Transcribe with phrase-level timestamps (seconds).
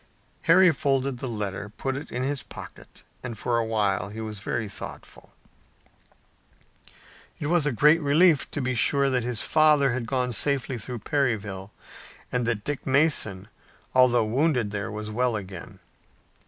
[0.49, 4.39] Harry folded the letter, put it in his pocket, and for a while he was
[4.39, 5.31] very thoughtful.
[7.39, 11.05] It was a great relief to be sure that his father had gone safely through
[11.05, 11.71] Perryville,
[12.31, 13.47] and that Dick Mason,
[13.93, 15.77] although wounded there, was well again.